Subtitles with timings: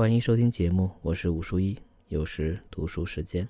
[0.00, 1.76] 欢迎收听节目，我是武书一，
[2.08, 3.46] 有时读书时间。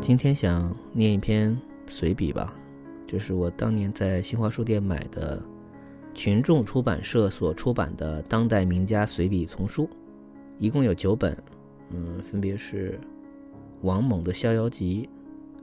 [0.00, 2.54] 今天想念一篇随笔吧，
[3.08, 5.42] 这是我当年在新华书店买的
[6.14, 9.90] 群众出版社所出版的当代名家随笔丛书，
[10.60, 11.36] 一共有九本，
[11.90, 13.00] 嗯，分别是
[13.80, 15.08] 王蒙的《逍遥集》，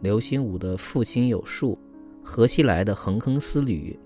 [0.02, 1.78] 刘心武的《父亲有术》，
[2.24, 3.98] 何西来的《横坑思旅》，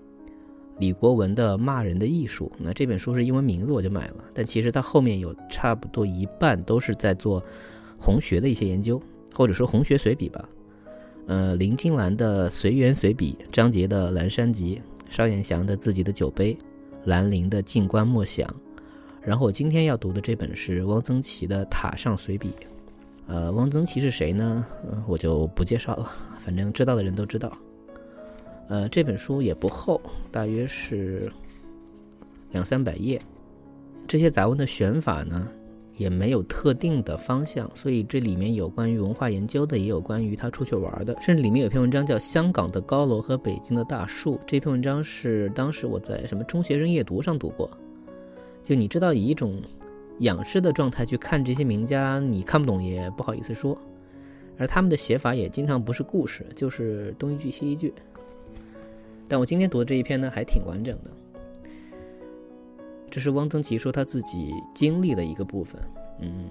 [0.78, 2.50] 李国文的《骂人的艺术》。
[2.58, 7.42] 那这本书是英文名字，我就买了，但其实它后面有差不多一半都是在做
[7.98, 9.00] 红学的一些研究。
[9.36, 10.48] 或者说红学随笔吧，
[11.26, 14.80] 呃，林金兰的《随缘随笔》，张杰的《蓝山集》，
[15.12, 16.54] 邵彦祥的《自己的酒杯》，
[17.02, 18.48] 兰陵的《静观默想》，
[19.20, 22.50] 然后我今天要读的这本是汪曾祺的《塔上随笔》。
[23.26, 24.64] 呃，汪曾祺是谁呢？
[25.06, 27.50] 我就不介绍了，反正知道的人都知道。
[28.68, 30.00] 呃，这本书也不厚，
[30.30, 31.30] 大约是
[32.50, 33.20] 两三百页。
[34.06, 35.48] 这些杂文的选法呢？
[35.96, 44.34] 也没有特定的方向，所以这里面有关于文化研究的，也有关于他出去玩的，甚至里面有篇文章叫《香港的高楼和北京的大树》。
[44.44, 47.70] 这篇文章是当时我在什么中学生夜读上读过。
[48.64, 49.62] 就你知道，以一种
[50.20, 53.76] 仰视的状态去看这些名家，你看不懂也不好意思说。
[54.56, 57.92] 而他们的写法也经常不是故事，就是东一句西一句。
[59.26, 61.10] 但我今天读的这一篇呢，还挺完整的。
[63.10, 65.80] 这是汪曾祺说他自己经历的一个部分，
[66.20, 66.50] 嗯，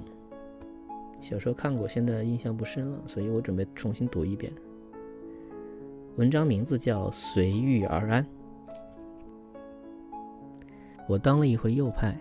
[1.21, 4.51] 小时候看过，现在印象不深了，所以我准备重新读一遍。
[6.15, 8.23] 文章名字叫《随遇而安》。
[11.07, 12.17] 我当了一回右派，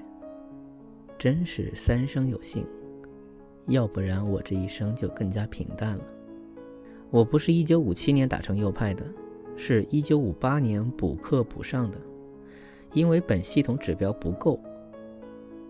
[1.23, 2.67] 真是三生有幸，
[3.67, 6.05] 要不然我这一生就更加平淡了。
[7.11, 9.05] 我不是一九五七年打成右派的，
[9.56, 11.98] 是一九五八年补课补上的。
[12.93, 14.59] 因为本系统指标不够，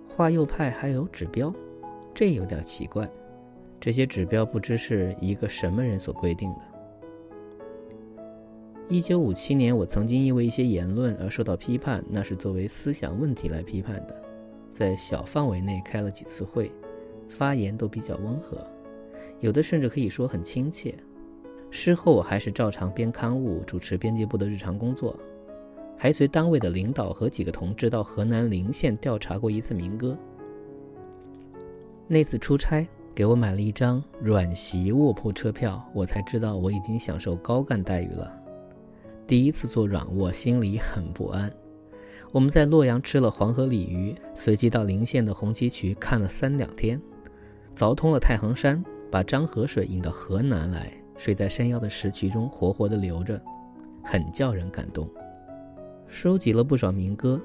[0.09, 1.55] 画右派还有指标，
[2.15, 3.07] 这有点奇怪。
[3.79, 6.57] 这些指标不知是一个什么人所规定的。
[8.89, 14.17] 一九五七年，我曾经因为一些言论而受到批判，那是作为思想问题来批判的，
[14.73, 16.73] 在小范围内开了几次会，
[17.29, 18.67] 发言都比较温和，
[19.41, 20.95] 有的甚至可以说很亲切。
[21.71, 25.17] 事后我还是照常编刊物，主持编辑部的日常工作。
[25.97, 30.19] 还随单位的领导和几个同志到河南临县调查过一次民歌。
[32.09, 32.85] 那次出差
[33.15, 38.37] 给我买了一张软席卧铺车票，我才知道我已经享受高干待遇了。
[39.29, 41.49] 第一次坐软卧，心里很不安。
[42.33, 46.99] 我们在洛阳吃了黄河鲤鱼，随即到陵县的红旗渠看了三两天，
[47.77, 53.39] 凿通了太行山，把漳河水引到河南来，水在山腰的石渠中活活的流着，
[54.03, 55.07] 很叫人感动。
[56.07, 57.39] 收集了不少民歌，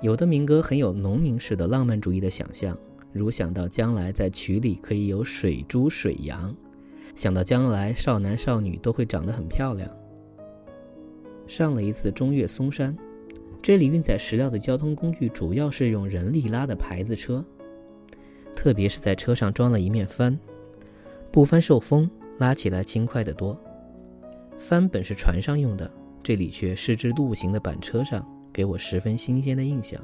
[0.00, 2.74] 有的民歌很有农民式的浪漫主义的想象，
[3.12, 6.56] 如想到将来在渠里可以有水猪、水羊，
[7.14, 9.86] 想到将来少男少女都会长得很漂亮。
[11.46, 12.96] 上了一次中岳嵩山，
[13.64, 17.42] 这里运载石料的交通工具主要是用人力拉的牌子车，
[18.54, 20.38] 特别是在车上装了一面帆，
[21.32, 23.58] 布帆受风，拉起来轻快得多。
[24.58, 25.90] 帆本是船上用的。
[26.22, 28.22] 这里却是只陆行的板车上，
[28.52, 29.98] 给我十分新鲜的印象。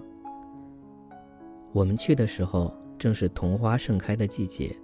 [1.72, 4.74] 我们去的时候正是桐花盛开的季节，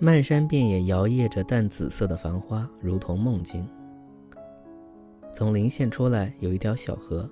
[0.00, 3.64] 漫山遍野摇曳着淡紫色的繁花，如同梦境。
[5.32, 7.28] 从临县出来，有一条小河，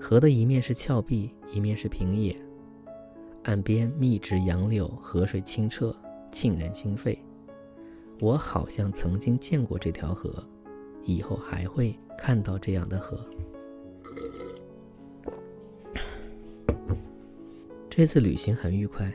[0.00, 2.34] 河的一面是峭壁，一面是平野，
[3.44, 5.94] 岸边密植杨柳，河水清澈，
[6.32, 7.16] 沁人心肺。
[8.20, 10.44] 我好像曾经见过这条河。
[11.04, 13.18] 以后还会看到这样的河。
[17.88, 19.12] 这次旅行很愉快，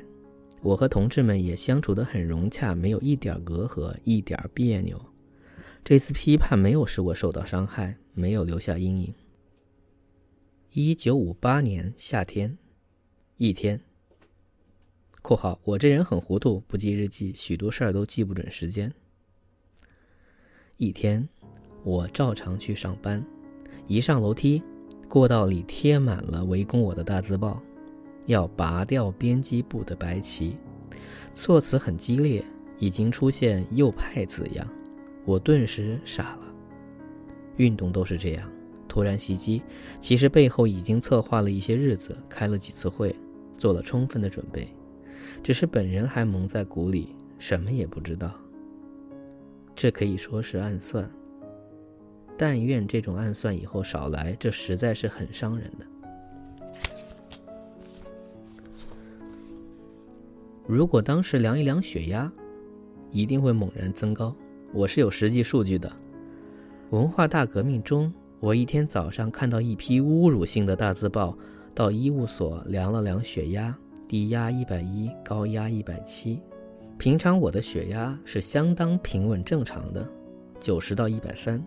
[0.61, 4.99] 我和同志们也相处得很融洽，没有一点隔阂，一点别扭。
[5.83, 9.13] 这次批判没有使我受到伤害，没有留下阴影。
[10.77, 12.57] 一九五八年夏天，
[13.37, 13.79] 一天。
[15.23, 18.93] （括号我这人很糊涂，不记日记，许多事儿都记不准时间。）
[20.75, 21.25] 一天。
[21.85, 23.25] 我照常去上班，
[23.87, 24.61] 一上楼梯，
[25.07, 27.63] 过道里贴满了围攻我的大字报，
[28.25, 30.57] 要拔掉编辑部的白旗，
[31.33, 32.43] 措辞很激烈，
[32.79, 34.67] 已经出现右派字样，
[35.23, 36.53] 我顿时傻了。
[37.55, 38.51] 运动都是这样，
[38.87, 39.61] 突然袭击，
[39.99, 43.15] 其实背后已经策划了一些日子，开了几次会，
[43.57, 44.67] 做了充分的准备，
[45.43, 48.31] 只是本人还蒙在鼓里，什么也不知道。
[49.75, 51.09] 这可以说是暗算。
[52.37, 55.85] 但愿这种暗算以后少来，这实在是很伤人的。
[60.67, 62.31] 如果当时量一量血压，
[63.11, 64.35] 一定会猛然增高。
[64.73, 65.89] 我是有实际数据的。
[66.89, 68.11] 文化大革命中，
[68.45, 71.35] 我一天早上看到一批侮辱性的大字报，
[71.73, 73.75] 到医务所量了量血压，
[74.07, 76.39] 低压一百一，高压一百七。
[76.99, 80.07] 平常我的血压是相当平稳正常的，
[80.59, 81.59] 九十到一百三。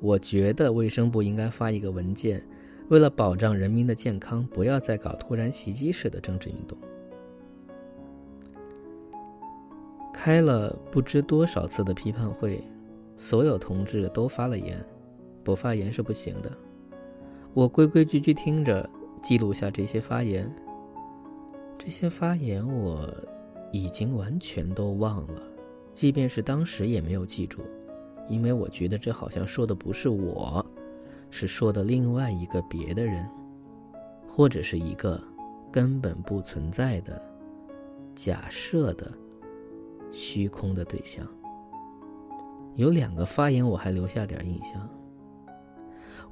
[0.00, 2.42] 我觉得卫生部应该发一个文件，
[2.88, 6.76] 为了保障人民的健康，不要再搞突然袭击式的政治运动。
[10.12, 12.64] 开了不知多少次的批判会，
[13.14, 14.84] 所有同志都发了言，
[15.48, 16.52] 不发言是不行的。
[17.54, 18.86] 我规规矩矩听着，
[19.22, 20.54] 记录下这些发言。
[21.78, 23.08] 这些发言我。
[23.70, 25.42] 已经完全都忘了，
[25.92, 27.60] 即便是当时也没有记住，
[28.26, 30.64] 因为我觉得这好像说的不是我，
[31.28, 33.28] 是说的另外一个别的人，
[34.26, 35.22] 或者是一个
[35.70, 37.20] 根本不存在的
[38.14, 39.12] 假设的
[40.12, 41.28] 虚空的对象。
[42.74, 44.88] 有两个发言我还留下点印象。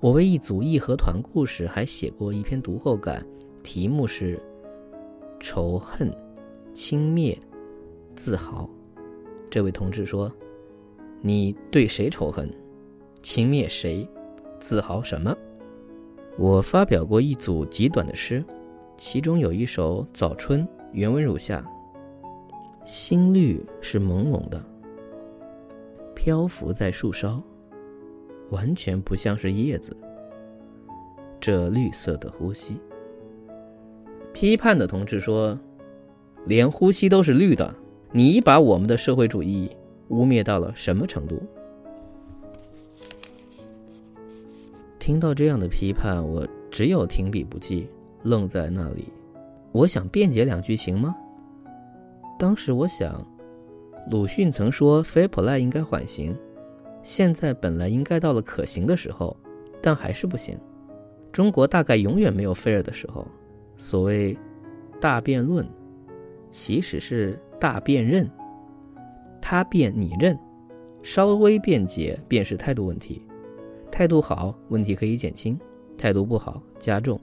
[0.01, 3.25] 我为一组义和团故事还写过一篇读后感，
[3.63, 4.41] 题目是
[5.41, 6.15] 仇恨。
[6.75, 7.35] 轻蔑、
[8.15, 8.69] 自豪，
[9.49, 10.31] 这位同志说
[11.23, 12.53] ：“你对谁仇恨？
[13.23, 14.07] 轻蔑谁？
[14.61, 15.35] 自豪什么？”
[16.37, 18.45] 我发表过一组极短的诗，
[18.99, 20.63] 其中有一首《早春》，
[20.93, 21.67] 原文如下
[22.85, 24.63] ：“新绿是朦胧的，
[26.15, 27.43] 漂浮在树梢，
[28.51, 29.97] 完全不像是叶子。
[31.41, 32.77] 这绿色的呼吸。”
[34.33, 35.59] 批判的同志说。
[36.49, 37.75] 连呼吸都是绿的，
[38.13, 39.69] 你把我们的社会主义
[40.11, 41.43] 污蔑到了什么程度？
[45.01, 47.89] 听到这样的批判，我只有停笔不记，
[48.23, 49.09] 愣在那里。
[49.73, 51.17] 我想辩解两句，行吗？
[52.39, 53.27] 当时我想，
[54.09, 56.33] 鲁迅曾说 “fair play” 应该缓刑，
[57.07, 59.37] 现在本来应该到了可行的时候，
[59.81, 60.59] 但还是不行。
[61.31, 63.25] 中国大概永远没有 fair 的时候。
[63.79, 64.37] 所谓
[65.01, 65.65] 大辩论。
[66.51, 68.29] 其实是大辩认，
[69.41, 70.37] 他辩你认，
[71.03, 73.23] 稍微辩解便是态度问题，
[73.91, 75.59] 态度好问题可以减轻，
[75.99, 77.21] 态度不好加重，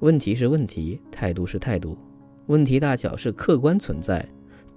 [0.00, 1.96] 问题是问题，态度是态度，
[2.46, 4.24] 问题大小是客观存在，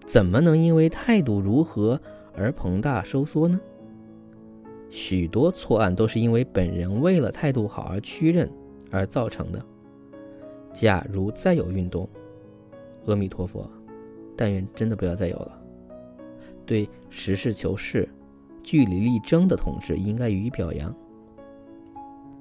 [0.05, 1.99] 怎么能因为态度如何
[2.35, 3.59] 而膨大收缩呢？
[4.89, 8.49] 许多错案都是因为本人为了态度好而屈任
[8.91, 9.63] 而造成的。
[10.73, 12.09] 假如再有运动，
[13.05, 13.69] 阿弥陀佛。
[14.39, 15.59] 但愿真的不要再有了。
[16.63, 18.07] 对实事求是、
[18.61, 20.95] 据理力争的同志，应该予以表扬。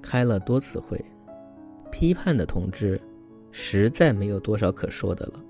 [0.03, 1.03] 开了多次会，
[1.91, 3.01] 批判的同志
[3.51, 5.43] 实在没有多少可说的了。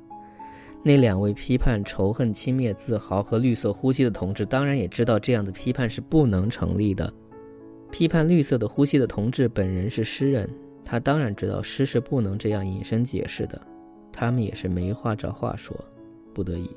[0.87, 7.12] 那两位批判仇恨、轻蔑、自豪和绿色呼吸的同志，当然也知道这样的批判是不能成立的。
[7.91, 10.49] 批判绿色的呼吸的同志本人是诗人，
[10.85, 13.61] 他当然知道诗是不能这样引申解释的。
[14.12, 15.77] 他们也是没话找话说。
[16.33, 16.71] 不得已，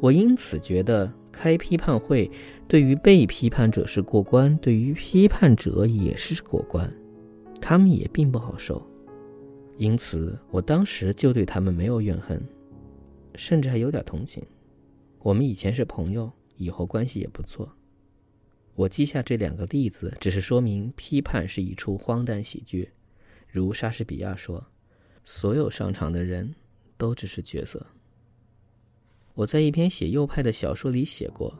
[0.00, 2.28] 我因此觉得开批判会
[2.66, 6.92] 对于被批判者是过关，对于批判者也是过关，
[7.60, 8.82] 他们也并不好受。
[9.76, 12.42] 因此，我当时就对他们没有怨恨，
[13.38, 14.44] 甚至还有点同情。
[15.20, 17.72] 我们以前是朋友，以后关系也不错。
[18.74, 22.90] 我记下这两个例子，只是说明批判是一出荒诞喜剧，
[23.48, 24.64] 如莎士比亚说
[25.24, 26.54] ：“所有上场的人
[26.96, 27.84] 都只是角色。”
[29.34, 31.52] 我在一篇写右派的小说里写过，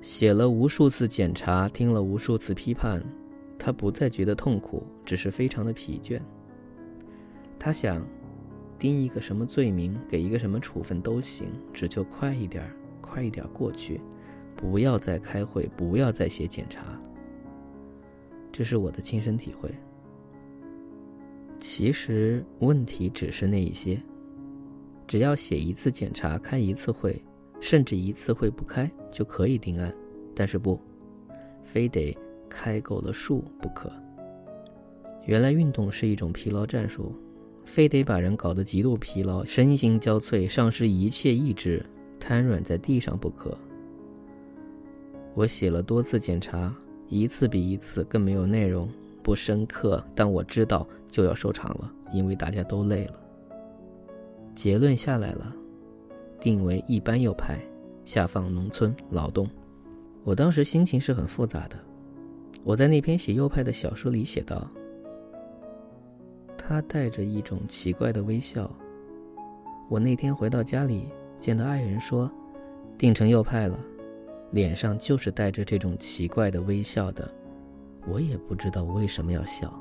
[0.00, 3.02] 写了无数次检查，听了无数次批判，
[3.58, 6.20] 他不再觉得痛苦，只是非常的疲倦。
[7.58, 8.06] 他想，
[8.78, 12.64] 定一个什么罪名，给一个什么处分都行，只求快一点，
[13.00, 14.00] 快一点过去，
[14.54, 16.82] 不要再开会，不要再写检查。
[18.52, 19.70] 这是我的亲身体会。
[21.58, 24.00] 其实问题只是那一些。
[25.06, 27.20] 只要写一次检查，开一次会，
[27.60, 29.92] 甚至一次会不开就可以定案，
[30.34, 30.78] 但是不，
[31.64, 32.16] 非得
[32.48, 33.90] 开够了数不可。
[35.24, 37.14] 原来运动是一种疲劳战术，
[37.68, 41.84] 非得把人搞得极度疲劳，身心交瘁，丧失一切意志，
[42.18, 43.56] 瘫软在地上不可。
[45.34, 46.74] 我写了多次检查，
[47.08, 48.88] 一次比一次更没有内容，
[49.22, 53.20] 不深刻，但我知道就要收场了，因为大家都累了。
[54.54, 55.54] 结论下来了，
[56.40, 57.60] 定为一般右派，
[58.06, 59.46] 下放农村劳动。
[60.24, 61.76] 我当时心情是很复杂的。
[62.64, 64.66] 我在那篇写右派的小说里写道
[66.68, 68.70] ：“他带着一种奇怪的微笑。”
[69.88, 71.08] 我那天回到家里，
[71.38, 72.30] 见到爱人说
[72.98, 73.78] ：“定成右派了。”
[74.52, 77.30] 脸上就是带着这种奇怪的微笑的。
[78.06, 79.72] 我也不知道为什么要笑。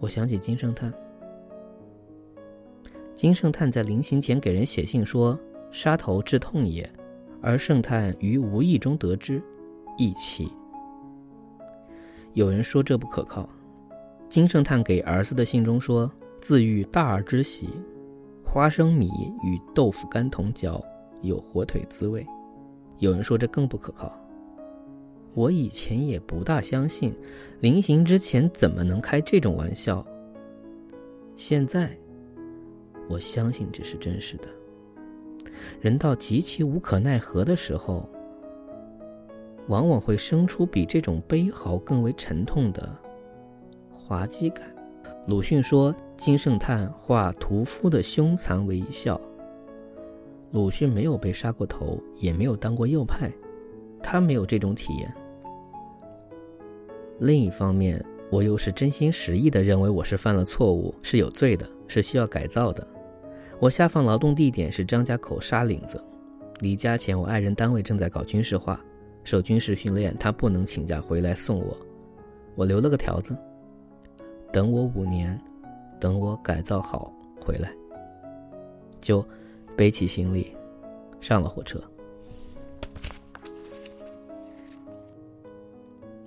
[0.00, 0.92] 我想起金圣叹。
[3.14, 5.38] 金圣叹在临行前给人写信说
[5.70, 6.88] ：“杀头致痛也。”
[7.42, 9.42] 而圣叹于无意中得知，
[9.96, 10.52] 义气。
[12.34, 13.48] 有人说这不可靠。
[14.30, 16.08] 金圣叹给儿子的信中说
[16.40, 17.68] ：“自欲大儿之喜，
[18.44, 19.10] 花生米
[19.42, 20.80] 与豆腐干同嚼，
[21.22, 22.24] 有火腿滋味。”
[23.00, 24.16] 有人说这更不可靠。
[25.34, 27.12] 我以前也不大相信，
[27.58, 30.06] 临行之前怎么能开这种玩笑？
[31.34, 31.90] 现在，
[33.08, 34.44] 我相信这是真实的。
[35.80, 38.08] 人到极其无可奈何的时候，
[39.66, 42.96] 往往会生出比这种悲嚎更为沉痛的
[44.10, 44.64] 滑稽感。
[45.28, 49.20] 鲁迅说：“金圣叹画屠夫的凶残为一笑。”
[50.50, 53.30] 鲁迅没有被杀过头，也没有当过右派，
[54.02, 55.14] 他没有这种体验。
[57.20, 62.84] 另一方面，我又是真心实意的认为我是犯了错误，是有罪的，是需要改造的。
[63.60, 66.02] 我下放劳动地点是张家口沙岭子，
[66.58, 68.84] 离家前我爱人单位正在搞军事化，
[69.22, 71.76] 受军事训练，他不能请假回来送我，
[72.56, 73.36] 我留了个条子，
[74.52, 75.40] 等我五年，
[76.00, 77.72] 等我改造好回来，
[79.00, 79.24] 就
[79.76, 80.56] 背起行李，
[81.20, 81.82] 上了火车。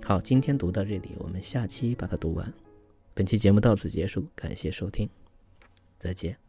[0.02, 2.52] 好，今天读到这里，我们下期把它读完。
[3.12, 5.08] 本期节目到此结束，感谢收听，
[5.98, 6.43] 再见。